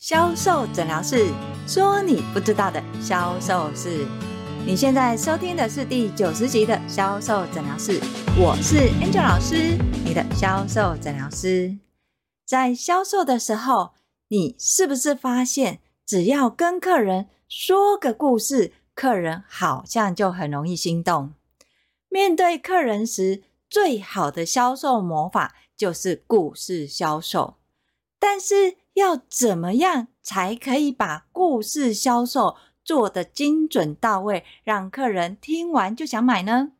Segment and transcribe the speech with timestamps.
[0.00, 1.28] 销售诊疗室
[1.68, 4.06] 说：“你不知道的销售事。”
[4.66, 8.00] 你现在收听的是第九十集的销售诊疗室，
[8.34, 11.76] 我是 Angel 老师，你的销售诊疗师。
[12.46, 13.90] 在销售的时候，
[14.28, 21.34] 你是不是发现，只要跟客人说个故事，客人好像就很容易心动？
[22.08, 27.58] 面对客人时，最好的销售魔法就是故事销售，
[28.18, 28.80] 但是。
[29.00, 36.72] 要怎么样才可以把故事销售做得精准到位，让客人听完就想买呢？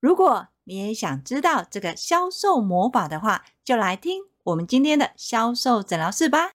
[0.00, 6.52] 如果你也想知道这个销售魔法的话，就来听我们今天的销售诊疗室吧。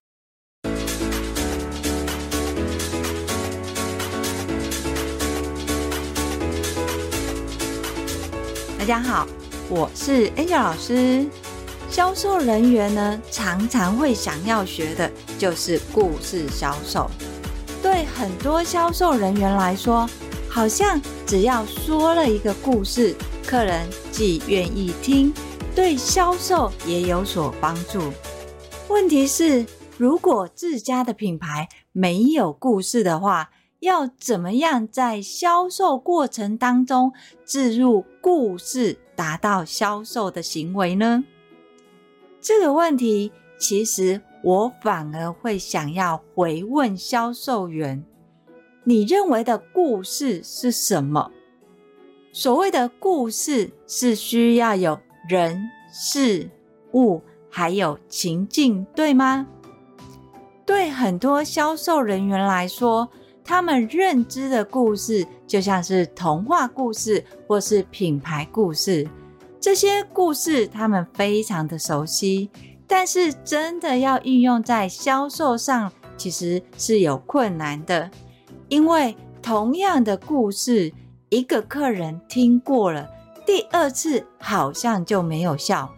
[8.76, 9.28] 大家好，
[9.70, 11.28] 我是 Angel 老师。
[11.90, 17.10] 销售人员呢，常常会想要学的就是故事销售。
[17.82, 20.08] 对很多销售人员来说，
[20.48, 23.14] 好像只要说了一个故事，
[23.46, 25.32] 客人既愿意听，
[25.74, 28.00] 对销售也有所帮助。
[28.88, 29.64] 问题是，
[29.96, 37.12] 如果自家的品牌没有故事的话，要怎么样在销售过程当中
[37.46, 41.24] 置入故事，达到销售的行为呢？
[42.48, 48.02] 这个问题，其实我反而会想要回问销售员：
[48.84, 51.30] 你认为的故事是什么？
[52.32, 55.60] 所谓的故事，是需要有人、
[55.92, 56.48] 事、
[56.94, 59.46] 物，还有情境，对吗？
[60.64, 63.06] 对很多销售人员来说，
[63.44, 69.06] 他们认知的故事，就像是童话故事或是品牌故事。
[69.60, 72.48] 这些故事他们非常的熟悉，
[72.86, 78.10] 但是真的要运用在销售上，其实是有困难的。
[78.68, 80.92] 因为同样的故事，
[81.28, 83.08] 一个客人听过了，
[83.44, 85.92] 第二次好像就没有效。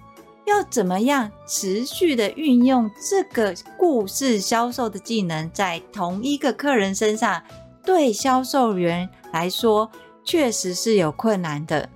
[0.47, 7.41] 要怎么样持续的运用这个故事销售的技能在同一个客人身上，
[7.85, 9.89] 对销售员来说，
[10.25, 11.89] 确实是有困难的。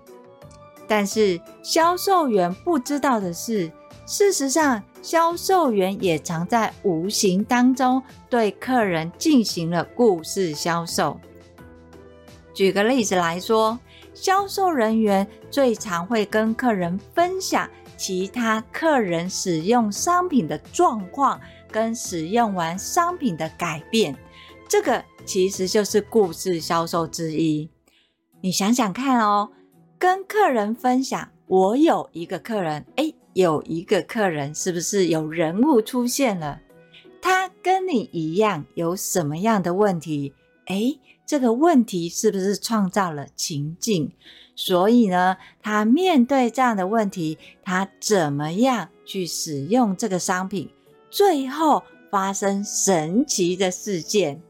[0.87, 3.71] 但是销售员不知道的是，
[4.06, 11.19] 事实上，销售员也常在无形当中对客人进行了故事销售。
[12.53, 13.78] 举个例子来说，
[14.12, 21.41] 销售人员最常会跟客人分享其他客人使用商品的状况，
[21.71, 24.16] 跟使用完商品的改变。
[24.69, 27.71] 这个其实就是故事销售之一。
[28.43, 29.51] 你想想看哦。
[30.04, 36.60] 跟客人分享，我有一个客人，诶，有一个客人，是不是有人物出现了？
[37.22, 40.34] 他跟你一样，有什么样的问题？
[40.66, 44.12] 诶，这个问题是不是创造了情境？
[44.54, 50.69] 所以呢，他面对这样的问题，他怎么样去使用这个商品？
[51.09, 54.42] 最后发生神奇的事件。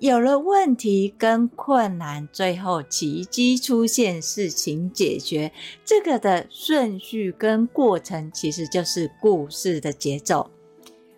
[0.00, 5.52] 有了问题跟困难，最后奇迹出现，事情解决，
[5.84, 10.50] 这个的顺序跟过程其实就是故事的节奏。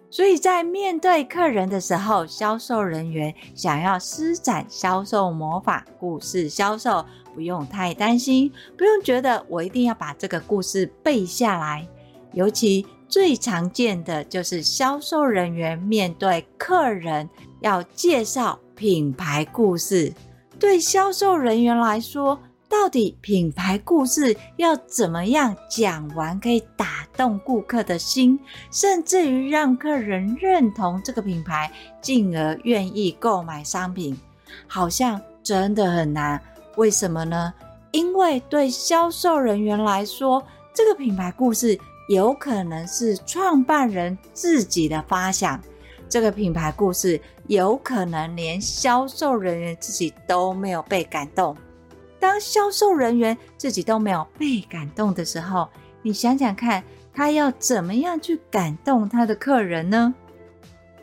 [0.09, 7.05] 所以在面对客人的时候，销售人员想要施展销售魔法，故事销售，
[7.35, 11.89] 不用太担心，不用觉得我一定要把这个故事背下来。
[12.33, 17.29] 尤其最常见的就是销售人员面对客人
[17.61, 18.61] 要介绍。
[18.77, 20.13] 品牌故事
[20.59, 22.39] 对销售人员来说，
[22.69, 28.39] 到底品牌故事要怎么样讲完可以打动顾客的心，
[28.71, 31.73] 甚至于让客人认同这个品牌，
[32.03, 34.19] 进而愿意购买商品，
[34.67, 36.41] 好像真的很难。
[36.77, 37.53] 为什么呢？
[37.93, 40.43] 因为对销售人员来说，
[40.75, 41.79] 这个品牌故事
[42.11, 45.59] 有可能是创办人自己的发想。
[46.09, 51.57] 这个品牌故事有可能连销售人员自己都没有被感动。
[52.19, 55.69] 当销售人员自己都没有被感动的时候，
[56.03, 56.83] 你想想看，
[57.13, 60.15] 他要怎么样去感动他的客人呢？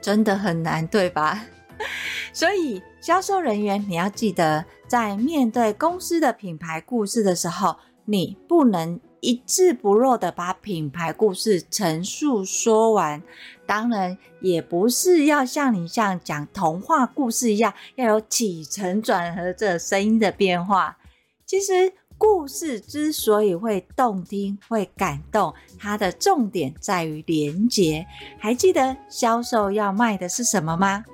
[0.01, 1.45] 真的很难，对吧？
[2.33, 13.23] 所以，销售人员你要记得，在面对公司的品牌故事的时候，你不能一字不漏的把品牌故事陈述说完，
[13.65, 20.97] 当然也不是要像你像讲童话故事一样，要有起承转合这声音的变化。
[21.45, 28.05] 其实故事之所以会动听、会感动，它的重点在于连结。
[28.37, 31.05] 还记得销售要卖的是什么吗？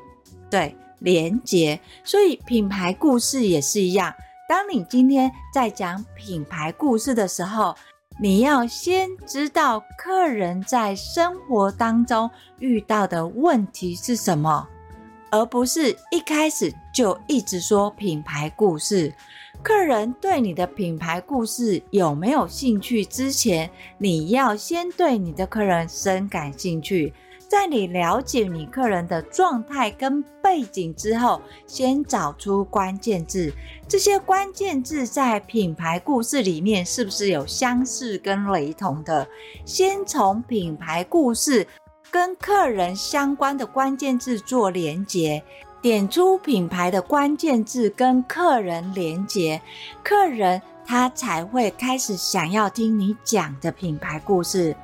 [0.50, 1.80] 对，连结。
[2.04, 4.12] 所以品牌故事也是一样。
[4.48, 7.76] 当你今天在讲品牌故事的时候，
[8.22, 12.30] 你要先知道客人在生活当中
[12.60, 14.68] 遇到的问题是什么，
[15.32, 19.14] 而不是一开始就一直说品牌故事。
[19.64, 23.06] 客人对你的品牌故事有没有兴趣？
[23.06, 27.14] 之前你要先对你的客人深感兴趣。
[27.50, 33.52] 在你了解你客人的状态跟背景之后，先找出关键字。
[33.88, 39.28] 这些关键字在品牌故事里面是不是有相似跟雷同的？
[39.66, 41.66] 先从品牌故事
[42.12, 45.44] 跟客人相关的关键字做连结。
[45.82, 49.60] 点出品牌的关键字跟客人连接，
[50.04, 54.76] 客人他才会开始想要听你讲的品牌故事。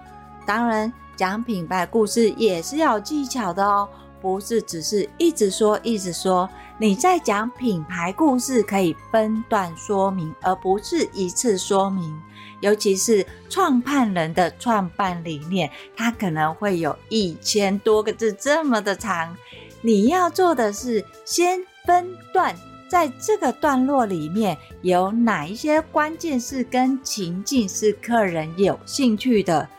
[0.47, 3.87] 当然，讲品牌故事也是要有技巧的哦，
[4.21, 6.49] 不是只是一直说一直说。
[6.77, 12.21] 你在讲品牌故事可以分段说明，而不是一次说明。
[12.61, 19.35] 尤其是创办人的创办理念，它可能会有一千多个字这么的长。
[19.81, 22.55] 你要做的是先分段，
[22.89, 29.69] 在这个段落里面有哪一些关键是跟情境是客人有兴趣的，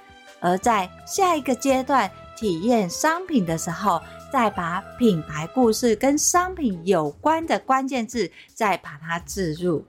[0.40, 4.00] 而在下一个阶段体验商品的时候，
[4.32, 9.84] 再把品牌故事跟商品有关的关键字再把它置入。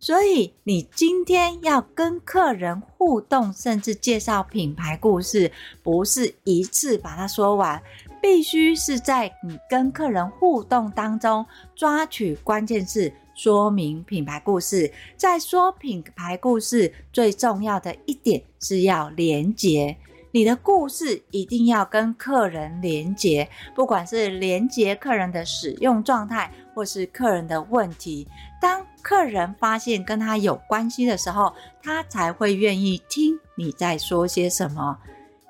[0.00, 5.50] 所以你今天要跟客人互动，甚至介绍品牌故事，
[5.82, 7.82] 不是一次把它说完。
[8.20, 11.46] 必须是在你跟客人互动当中
[11.76, 14.92] 抓取关键字，说明品牌故事。
[15.16, 19.96] 在说品牌故事，最重要的一点是要连结。
[20.32, 28.26] 你的故事一定要跟客人连结，不管是连结客人的使用状态，或是客人的问题。
[28.60, 34.98] 当客人发现跟他有关系的时候，他才会愿意听你在说些什么。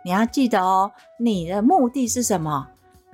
[0.04, 2.68] 你要记得哦，你的目的是什么？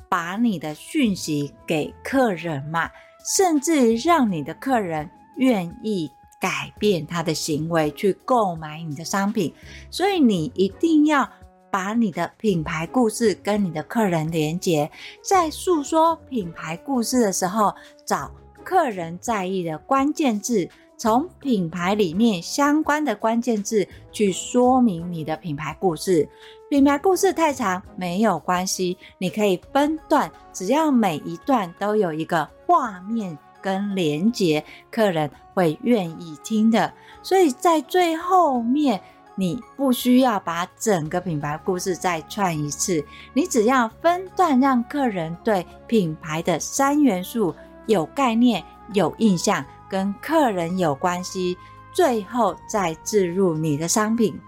[0.07, 2.89] 把你的讯息给客人嘛，
[3.25, 6.11] 甚至让你的客人愿意
[6.41, 9.55] 改变他的行为去购买你的商品。
[9.91, 11.29] 所以你一定要
[11.71, 14.91] 把你的品牌故事跟你的客人连接，
[15.23, 17.75] 在诉说品牌故事的时候，
[18.05, 18.31] 找
[18.63, 20.69] 客人在意的关键字。
[20.97, 26.29] 从品牌里面相关的关键字去说明你的品牌故事。
[26.71, 36.93] 品牌故事太长没有关系，你可以分段，只要每一段都有一个画面跟连接，客人会愿意听的。
[37.23, 39.01] 所以在最后面，
[39.37, 47.55] 你不需要把整个品牌故事再串一次，你只要分段，让客人对品牌的三元素
[47.87, 48.65] 有概念、
[48.95, 49.65] 有印象。
[49.89, 51.57] 跟客人有关系，
[51.93, 54.39] 最后再置入你的商品。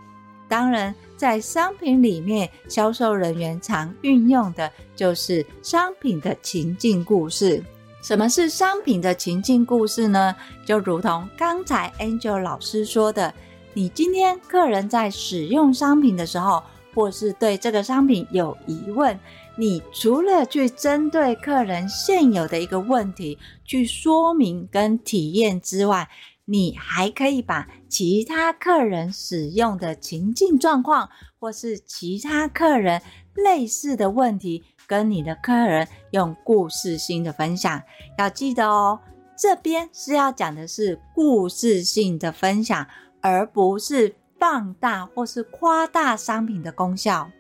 [0.49, 7.63] 当然，在商品里面，销售人员常运用的就是商品的情境故事。
[8.01, 10.37] 什么是商品的情境故事呢？
[10.65, 13.35] 就如同刚才 Angel 老师说的，
[13.75, 16.63] 你今天客人在使用商品的时候，
[16.95, 19.19] 或是对这个商品有疑问。
[19.59, 26.09] 你除了去针对客人现有的一个问题去说明跟体验之外，
[26.45, 33.01] 你还可以把其他客人使用的情境状况，或是其他客人
[33.35, 37.83] 类似的问题，跟你的客人用故事性的分享。
[38.19, 39.01] 要记得哦，
[39.39, 42.87] 这边是要讲的是故事性的分享，
[43.23, 47.31] 而不是放大或是夸大商品的功效。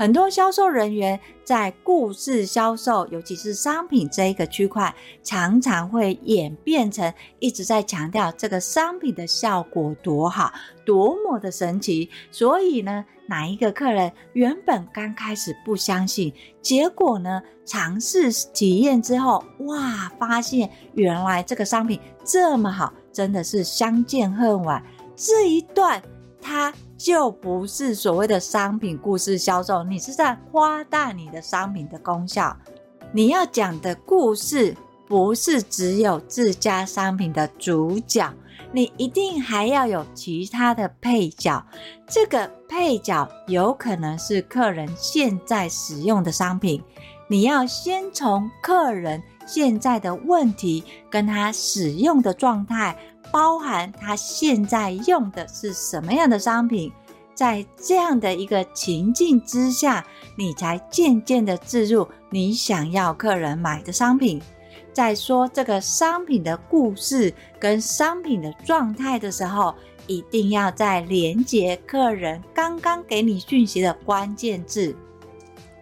[0.00, 10.50] 很多销售人员在故事销售，尤其是商品这一个区块，常常会演变成一直在强调这个商品的效果多好，
[10.86, 12.08] 多么的神奇。
[12.30, 24.82] 所以呢，哪一个客人原本刚开始不相信，结果呢，尝试体验之后，哇，发现原来这个商品这么好，真的是相见恨晚。
[25.14, 26.02] 这一段
[26.40, 26.72] 它。
[27.02, 32.54] 就不是所谓的商品故事销售，你是在夸大你的商品的功效。
[33.10, 34.76] 你要讲的故事
[35.08, 38.30] 不是只有自家商品的主角，
[38.70, 41.64] 你一定还要有其他的配角。
[42.06, 46.82] 这个配角有可能是客人现在使用的商品，
[47.28, 52.94] 你要先从客人现在的问题跟他使用的状态。
[53.32, 56.92] 包含他现在用的是什么样的商品，
[57.34, 60.04] 在这样的一个情境之下，
[60.36, 64.40] 你才渐渐的置入你想要客人买的商品。
[64.92, 69.72] 在说这个商品的故事跟商品的状态的时候，
[70.08, 74.94] 一定要在连接客人刚刚给你讯息的关键字。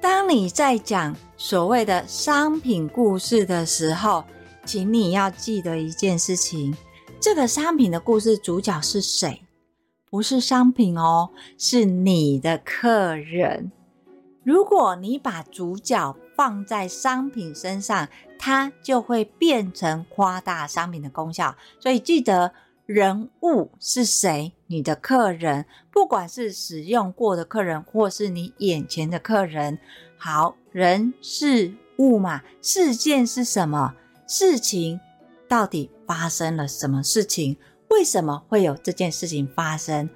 [0.01, 4.23] 当你在讲所谓的商品故事的时候，
[4.67, 6.77] 请你要记得一件事情：
[7.21, 9.43] 这个商品的故事主角是谁？
[10.09, 13.73] 不是商品哦，是你的客人。
[14.45, 18.09] 如果你把主角放在商品身上，
[18.39, 21.57] 它就会变成夸大商品的功效。
[21.81, 22.53] 所以记得。
[22.87, 24.55] 人物是谁？
[24.69, 29.79] 你的客人，不管是使用过的客人，或是你眼前的客人。
[30.17, 33.93] 好，人事物嘛，事件是什么？
[34.27, 34.99] 事情
[35.49, 37.57] 到底发生了什么事情？
[37.91, 40.09] 为什么会有这件事情发生？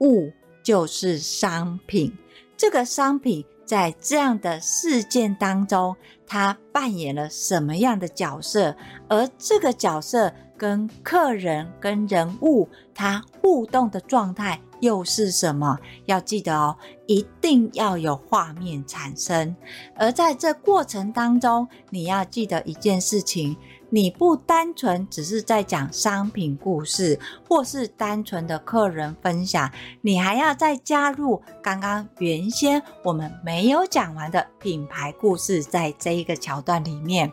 [0.00, 0.32] 物
[0.62, 2.16] 就是商品，
[2.56, 8.76] 这个商品在这样的事件当中，它扮演了什么样的角色？
[9.08, 10.32] 而这个角色。
[10.58, 15.78] 跟客人、跟人物，他互动的状态又是什么？
[16.06, 19.54] 要记得哦，一定要有画面产生。
[19.94, 23.56] 而在这过程当中，你要记得一件事情：
[23.90, 27.18] 你不单纯只是在讲商品故事，
[27.48, 29.70] 或是单纯的客人分享，
[30.02, 37.32] 你还要再加入刚刚原先我们没有讲完的品牌故事，在这一个桥段里面。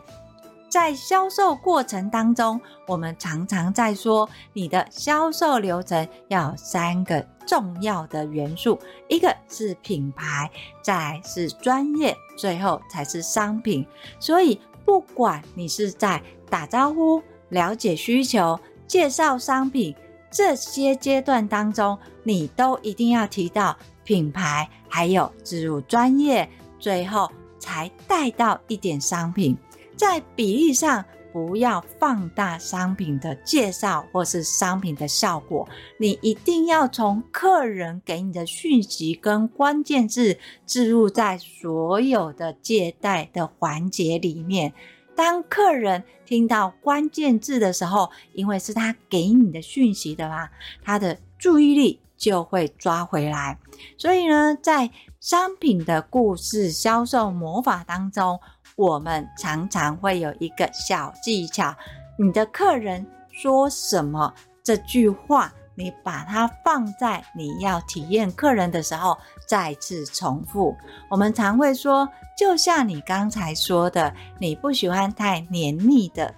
[0.68, 10.50] 在销售过程当中，我们常常在说，你的销售流程要有三个重要的元素，一个是品牌，
[10.82, 13.86] 再是专业，最后才是商品。
[14.18, 19.94] 所以，不管你是在打招呼、了解需求、介绍商品
[20.30, 29.56] 这些阶段当中，你都一定要提到品牌，还有植入专业，最后才带到一点商品。
[29.96, 31.04] 在比例上，
[31.36, 35.68] 不要放大商品的介绍或是商品的效果。
[35.98, 44.72] 你一定要从客人给你的讯息跟关键字置入在所有的借贷的环节里面。
[45.14, 50.48] 当客人听到关键字的时候，因为是他给你的讯息的嘛，
[50.82, 53.58] 他的注意力就会抓回来。
[53.98, 54.90] 所以呢，在
[55.20, 58.40] 商品的故事销售魔法当中，
[58.76, 61.74] 我们常常会有一个小技巧，
[62.18, 69.16] 你的客人说什么，这句话你把它放在你要体验客人的时候
[69.48, 70.76] 再次重复。
[71.08, 72.06] 我们常会说，
[72.36, 76.34] 就像你刚才说的，你不喜欢太黏腻的。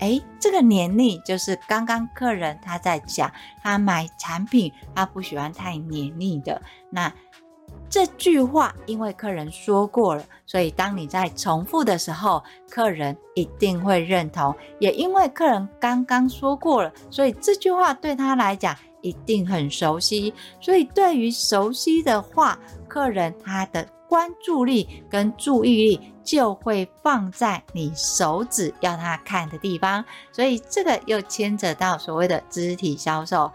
[0.00, 6.60] 诶，这个黏腻就是刚刚客人他在讲，他买产品他不喜欢太黏腻的。
[6.90, 7.12] 那
[7.92, 14.54] 这句话，因为客人说过了，所以当你在重复的时候，客人一定会认同。
[14.78, 20.32] 也因为客人刚刚说过了，所以这句话对他来讲一定很熟悉。
[20.58, 22.58] 所以对于熟悉的话，
[22.88, 30.02] 客人他的关注力跟注意力就会放在你手指要他看的地方。
[30.32, 33.52] 所以这个又牵扯到所谓的肢体销售。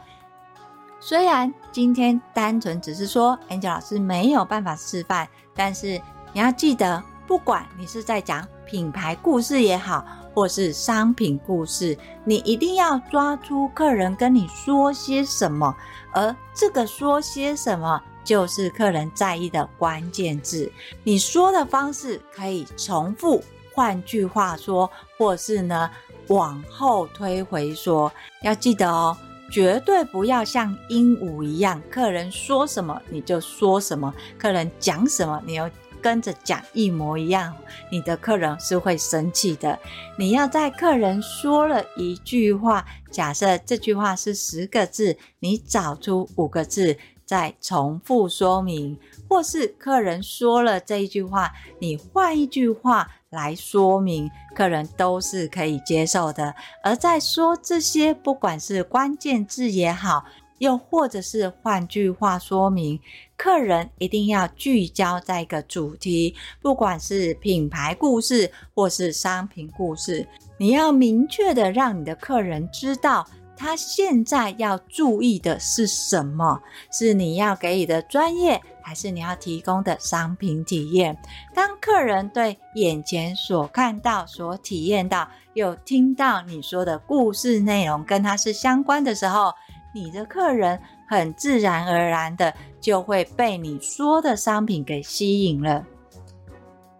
[1.08, 5.92] 虽然今天单纯只是说 Angel 老师没有办法示范，但是
[6.34, 15.74] 你要记得，不管你是在讲品牌故事也好，或是商品故事，你一定要抓出客人跟你说些什么，
[16.12, 20.70] 而这个说些什么就是客人在意的关键字。
[21.06, 23.42] 你说的方式可以重复，
[23.74, 25.90] 换句话说，或是呢
[26.28, 28.12] 往后推回说，
[28.42, 29.16] 要记得哦。
[29.50, 35.70] 绝对不要像鹦鹉一样，客人说什么你就说什么，客人讲什么你又
[36.02, 37.56] 跟着讲一模一样，
[37.90, 39.80] 你的客人是会生气的。
[40.18, 53.10] 你要在客人说了一句话，假设这句话是十个字，你找出五个字再重复说明，或是客人说了这一句话，你换一句话。
[53.38, 56.56] 来说明，客人都是可以接受的。
[56.84, 60.26] 而在说这些，不管是关键字也好，
[60.58, 63.00] 又或者是换句话说明，
[63.38, 70.28] 客人一定要聚焦在一个主题，不管是品牌故事或是商品故事，
[70.58, 73.24] 你要明确的让你的客人知道
[73.56, 76.60] 他现在要注意的是什么？
[76.92, 81.18] 是你要给予的专业，还是你要提供的商品体验？
[81.54, 89.52] 当客人对眼前所看到、所体验到，又听到你说的故事内容跟他是相关的时候，
[89.94, 95.86] 你的客人很自然而然的就会被你说的商品给吸引了。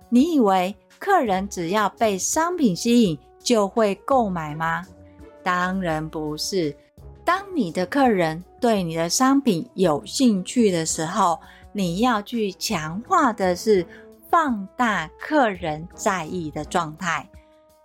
[0.10, 4.86] 你以为客人只要被商品吸引就会购买吗？
[5.42, 6.76] 当然不是。
[7.24, 11.40] 当你的客人对你的商品有兴趣的时候，
[11.78, 13.86] 你要去强化的是
[14.32, 17.30] 放大客人在意的状态。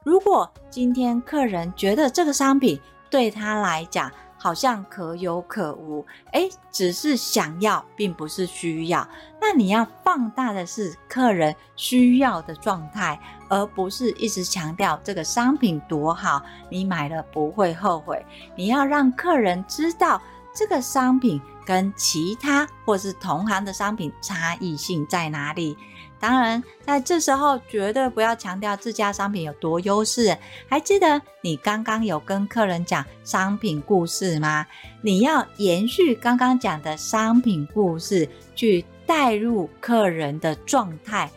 [0.02, 2.80] 如果今天客人觉得这个商品
[3.10, 9.06] 对他来讲，好像可有可无，诶，只是想要，并不是需要。
[9.38, 13.20] 那你要放大的是客人需要的状态，
[13.50, 18.24] 而不是一直强调这个商品多好，你买了不会后悔。
[18.56, 20.18] 你要让客人知道
[20.54, 25.76] 这个商品跟其他或是同行的商品差异性在哪里。
[26.18, 30.38] 当然，在这时候绝对不要强调自家商品有多优势。
[30.68, 34.64] 还记得你刚刚有跟客人讲商品故事吗？
[35.00, 41.28] 你要延续刚刚讲的商品故事，去带入客人的状态。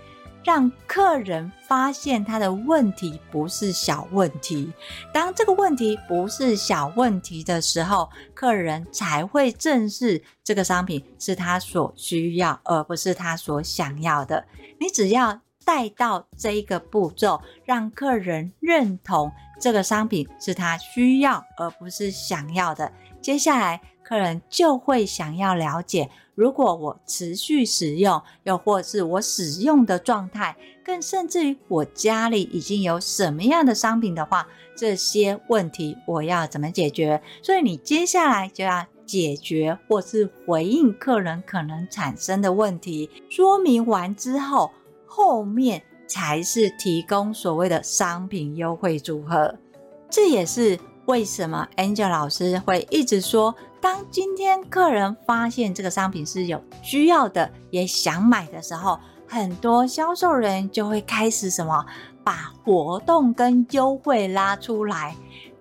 [0.46, 4.72] 让客人发现他的问题不是小问题。
[5.12, 14.46] 当这个问题不是小问题的时候，客人才会正视这个商品是他所需要，而不是他所想要的。
[14.80, 22.92] 你只要带到这一个步骤，让客人认同这个商品是他需要，而不是想要的。
[23.20, 26.10] 接下来，客人就会想要了解。
[26.36, 34.46] 如果我持续使用，又或是我使用的状态，更甚至于我家里已经有什么样的商品的话，
[34.76, 37.22] 这些问题我要怎么解决？
[37.42, 43.10] 所以你接下来就要解决或是回应客人可能产生的问题。
[43.30, 44.72] 说明完之后，
[45.06, 49.56] 后面才是提供所谓的商品优惠组合。
[50.10, 53.56] 这也是为什么 Angel 老师会一直说。
[53.82, 61.86] 当今天客人发现这个商品是有需要的，也想买的时候，很多销售人就会开始什么，
[62.24, 65.16] 把活动跟优惠拉出来。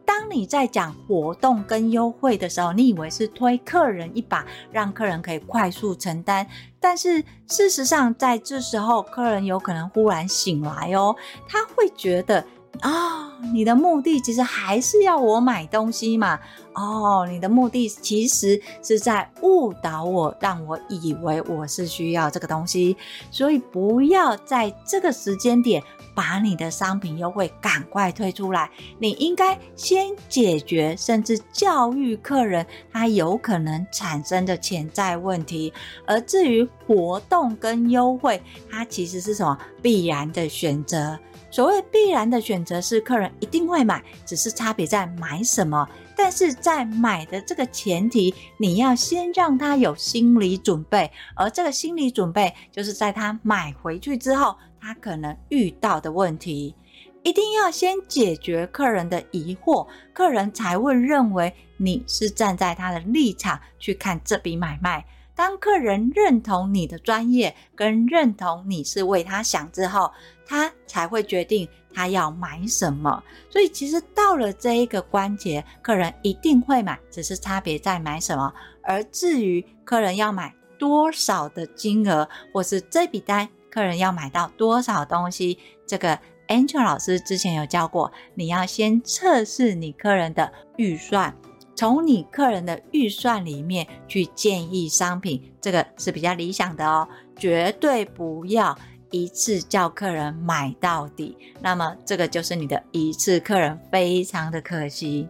[0.06, 6.46] 当你在讲活动跟优惠的时候，你以为是推客人一把，让客人可以快速承担，
[6.80, 11.14] 但是事实上，在这时候，客人有可能忽然醒来哦，
[11.46, 12.42] 他会觉得。
[12.80, 16.38] 啊、哦，你的目的其实还是要我买东西嘛？
[16.74, 22.96] 哦，你的目的其实是在误导我，让我以为我是需要这个东西。
[23.30, 25.80] 所以不要在这个时间点
[26.16, 28.68] 把你的商品优惠赶快推出来。
[28.98, 35.72] 你应该先解决，甚至教育客人他有可能产生的潜在问题。
[36.06, 41.16] 而至于活动跟优惠，它其实是什么必然的选择。
[41.54, 45.88] 所谓必然的选择是客人一定会买，只是差别在买什么。
[46.16, 56.74] 但是在买的这个前提，你要先让他有心理准备，而这个心理准备就是在他买回去之后，他可能遇到的问题，
[57.22, 65.06] 一定要先解决客人的疑惑，客人才会认为你是站在他的立场去看这笔买卖。
[65.36, 70.12] 当客人认同你的专业，跟认同你是为他想之后，
[70.46, 73.22] 他才会决定他要买什么。
[73.50, 78.52] 所以其实到了这一个关节，客人一定会买，只是差别在买什么。
[78.82, 86.16] 而至于客人要买多少的金额，或是这笔单客人要买到多少东西，这个
[86.46, 91.34] Angel 老师之前有教过，你要先测试你客人的预算。
[91.74, 97.06] 从你客人的预算里面去建议商品，这个是比较理想的哦。
[97.36, 98.76] 绝对不要
[99.10, 105.28] 一次叫客人买到底，那么这个就是你的一次客人，非常的可惜。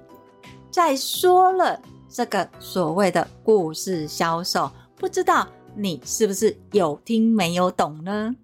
[0.71, 8.35] 再说了，这个所谓的故事销售，不知道你是不是有听没有懂呢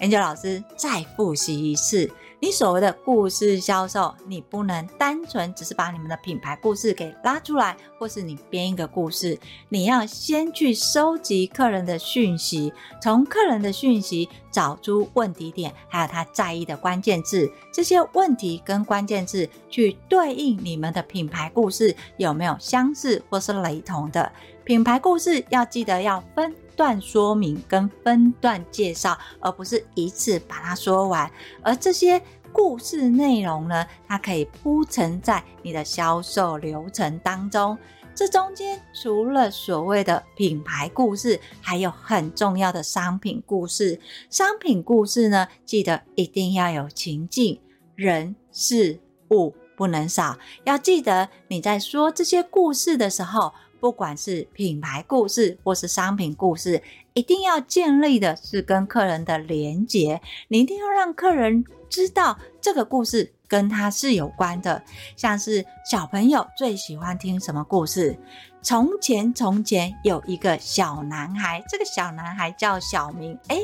[0.00, 2.10] ？Angel 老师再复习一次。
[2.40, 9.36] 你所谓的故事销售，你不能单纯只是把你们的品牌故事给拉出来，或是你编一个故事。
[9.68, 12.72] 你要先去收集客人的讯息，
[13.02, 17.50] 从客人的讯息找出问题点，还有他在意的关键字。
[17.72, 24.30] 这些问题跟关键字去对应你们的品牌故事有没有相似或是雷同的？
[24.62, 31.28] 品牌故事要记得要分段说明跟分段介绍，而不是一次把它说完。
[31.60, 37.76] 而这些故事内容呢，它可以铺陈在你的销售流程当中。
[38.14, 44.00] 这中间除了所谓的品牌故事，还有很重要的商品故事。
[44.30, 47.60] 商品故事呢，记得一定要有情境、
[47.96, 50.36] 人、事、物不能少。
[50.64, 56.82] 要记得你在说这些故事的时候，不管是品牌故事或是商品故事，
[57.14, 60.20] 一定要建立的是跟客人的连结。
[60.48, 63.32] 你一定要让客人知道这个故事。
[63.48, 64.82] 跟他是有关的，
[65.16, 68.18] 像是小朋友最喜欢听什么故事？
[68.60, 73.38] 从前，从前有一个小男孩，这个小男孩叫小明。
[73.48, 73.60] 诶，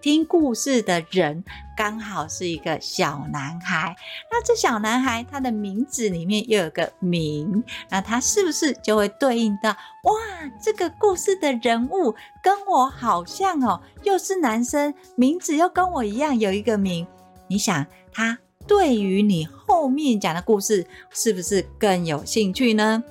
[0.00, 1.44] 听故事的人
[1.76, 3.94] 刚好是一个小男孩。
[4.30, 10.12] 那这小男孩他的名字里面又有个明，那他是不是就会对应到哇？
[10.62, 17.06] 这个故事的人物跟我好像哦，又是男生，名字又跟我一样有一个明。
[17.48, 18.38] 你想他？
[18.66, 23.02] 对于你后面讲的故事，是不是更有兴趣呢？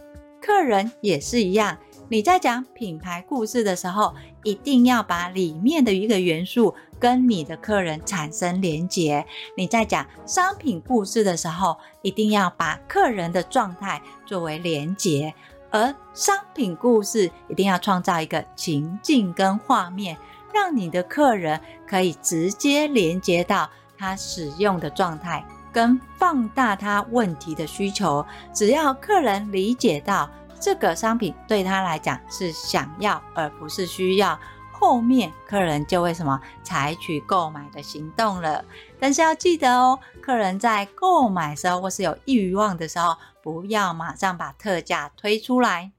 [0.42, 1.78] 客人也是一样，
[2.10, 4.14] 你在讲品牌故事的时候，
[4.44, 9.26] 一定要把里面的一个元素跟你的客人产生连结。
[9.58, 15.34] 你在讲商品故事的时候，一定要把客人的状态作为连结，
[15.72, 20.16] 而商品故事一定要创造一个情境跟画面，
[20.54, 23.70] 让你的客人可以直接连接到。
[23.98, 30.30] 他使用的状态跟放大他问题的需求，只要客人理解到
[30.60, 34.40] 这个商品对他来讲是想要而不是需要，
[34.72, 38.64] 后面客人就会什么采取购买的行动了。
[39.00, 45.92] 但是要记得哦，客人在购买时候或是有欲望的时候，不要马上把特价推出来。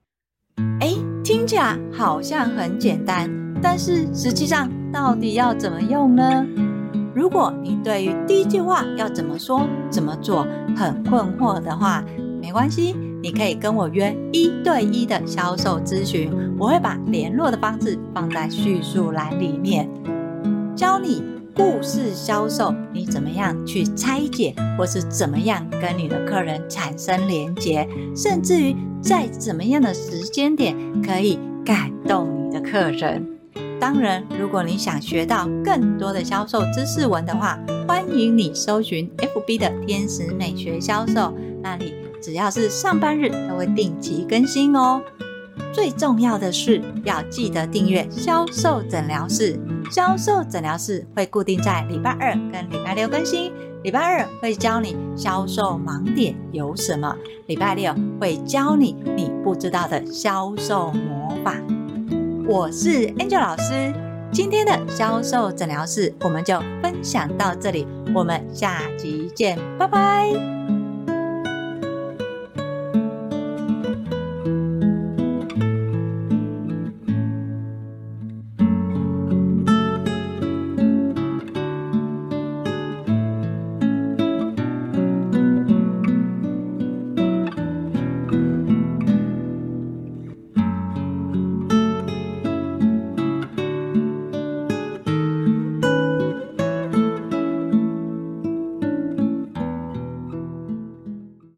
[0.80, 3.30] 哎，听起来好像很简单，
[3.62, 6.44] 但是实际上到底要怎么用呢？
[7.16, 12.04] 如果你对于第一句话要怎么说、怎么做很困惑的话，
[12.42, 19.88] 没关系，你可以跟我约一对一的销售咨询，我会把联络的方式放在叙述栏里面，
[20.76, 21.22] 教你
[21.54, 33.35] 故事销售，你怎么样去拆解，或是怎么样跟你的客人产生连结，甚至于在怎么样的时间点可以感动你的客人。
[33.78, 45.02] 当然，如果你想学到更多的销售知识文的话，欢迎你搜寻 FB 的天使美学销售，那里只要是上班日都会定期更新哦。
[45.72, 49.58] 最重要的是要记得订阅销售诊疗室，
[49.90, 53.52] 销售诊疗室会固定在礼拜二跟礼拜六更新。
[53.82, 57.14] 礼拜二会教你销售盲点有什么，
[57.46, 61.54] 礼拜六会教你你不知道的销售魔法。
[62.48, 63.92] 我是 Angel 老师，
[64.30, 70.55] 今天的销售诊疗室我们就分享到这里，我们下集见，拜拜。